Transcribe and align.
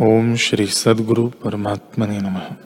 ओम 0.00 0.34
श्री 0.36 0.66
सदगुरु 0.66 1.28
परमात्मा 1.28 2.06
ने 2.06 2.18
नमः। 2.18 2.56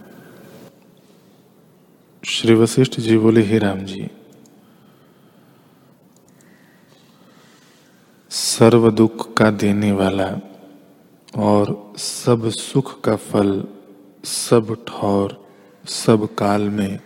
श्री 2.24 2.54
वशिष्ठ 2.54 3.00
जी 3.00 3.18
बोले, 3.18 3.42
हे 3.42 3.58
राम 3.58 3.79
जी, 3.79 4.11
सर्व 8.30 8.91
दुख 8.91 9.35
का 9.35 9.51
देने 9.51 9.93
वाला 9.93 10.41
और 11.37 11.94
सब 11.99 12.49
सुख 12.49 13.01
का 13.01 13.17
फल, 13.17 13.65
सब 14.24 14.85
ठौर, 14.88 15.47
सब 15.88 16.29
काल 16.34 16.69
में 16.69 16.98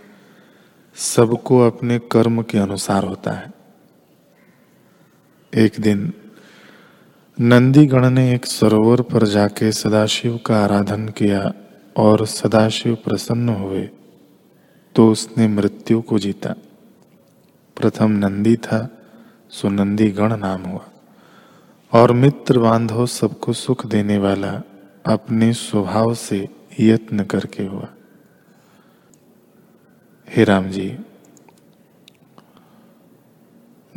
सबको 0.95 1.61
अपने 1.61 1.99
कर्म 1.99 2.43
के 2.43 2.59
अनुसार 2.59 3.05
होता 3.05 3.33
है। 3.33 3.53
एक 5.53 5.73
दिन 5.81 6.13
नंदीगण 7.41 8.11
ने 8.11 8.35
एक 8.35 8.47
सरोवर 8.47 9.01
पर 9.01 9.27
जाके 9.27 9.73
सदाशिव 9.73 10.41
का 10.47 10.65
आराधन 10.65 11.09
किया 11.09 11.53
और 11.97 12.27
सदाशिव 12.27 12.95
प्रसन्न 12.95 13.49
हुए। 13.49 13.91
तो 14.95 15.13
उसने 15.13 15.49
मृत्यु 15.49 16.03
को 16.03 16.19
जीता। 16.19 16.55
प्रथम 17.77 18.11
नंदी 18.11 18.57
था, 18.57 18.89
सो 19.51 19.69
नंदी 19.69 20.11
गण 20.11 20.37
नाम 20.37 20.63
हुआ। 20.63 20.87
और 21.93 22.13
मित्र 22.13 22.59
बांधव 22.59 23.07
सबको 23.07 23.53
सुख 23.53 23.87
देने 23.87 24.19
वाला 24.19 24.63
अपने 25.07 25.53
स्वभाव 25.53 26.15
से 26.15 26.49
यत्न 26.81 27.25
करके 27.25 27.63
हुआ। 27.63 27.89
हे 30.29 30.45
राम 30.45 30.69
जी 30.69 30.99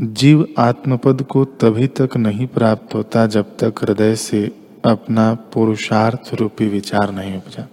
जीव 0.01 0.47
आत्मपद 0.57 1.21
को 1.21 1.45
तभी 1.45 1.87
तक 1.87 2.17
नहीं 2.17 2.47
प्राप्त 2.47 2.95
होता 2.95 3.27
जब 3.27 3.57
तक 3.57 3.73
हृदय 3.81 4.15
से 4.15 4.51
अपना 4.85 5.35
पुरुषार्थ 5.35 6.33
रूपी 6.33 6.67
विचार 6.67 7.11
नहीं 7.11 7.37
उपजा। 7.37 7.67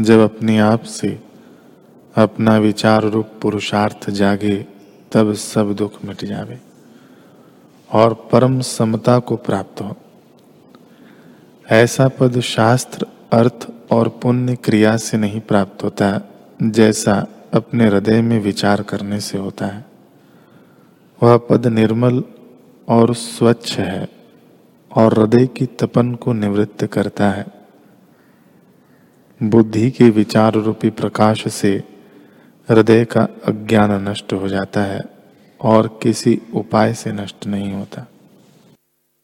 जब 0.00 0.18
अपने 0.18 0.58
आप 0.58 0.82
से 0.82 1.20
अपना 2.16 2.58
विचार 2.58 3.02
रूप 3.02 3.28
पुरुषार्थ 3.42 4.10
जागे, 4.10 4.66
तब 5.12 5.32
सब 5.32 5.72
दुख 5.72 6.04
मिट 6.04 6.24
जावे 6.24 6.58
और 7.92 8.28
परम 8.32 8.60
समता 8.60 9.18
को 9.18 9.36
प्राप्त 9.36 9.80
हो। 9.80 9.96
ऐसा 11.70 12.08
पद 12.08 12.40
शास्त्र, 12.40 13.06
अर्थ 13.32 13.68
और 13.92 14.08
पुण्य 14.08 14.56
क्रिया 14.56 14.96
से 14.96 15.16
नहीं 15.16 15.40
प्राप्त 15.40 15.84
होता, 15.84 16.20
जैसा 16.62 17.26
अपने 17.54 17.86
हृदय 17.86 18.22
में 18.22 18.40
विचार 18.40 18.82
करने 18.82 19.20
से 19.20 19.38
होता 19.38 19.66
है। 19.66 19.91
वह 21.22 21.36
पद 21.36 21.66
निर्मल 21.66 22.24
और 22.88 23.14
स्वच्छ 23.14 23.78
है 23.78 24.08
और 24.96 25.18
हृदय 25.18 25.46
की 25.46 25.66
तपन 25.66 26.14
को 26.14 26.32
निवृत्त 26.32 26.86
करता 26.86 27.30
है। 27.30 27.46
बुद्धि 29.42 29.90
के 29.90 30.10
विचार 30.10 30.54
रूपी 30.54 30.90
प्रकाश 30.90 31.48
से 31.48 31.82
हृदय 32.70 33.04
का 33.04 33.28
अज्ञान 33.46 34.08
नष्ट 34.08 34.32
हो 34.32 34.48
जाता 34.48 34.82
है 34.82 35.02
और 35.60 36.00
किसी 36.02 36.42
उपाय 36.54 36.94
से 36.94 37.12
नष्ट 37.12 37.46
नहीं 37.46 37.72
होता। 37.72 38.06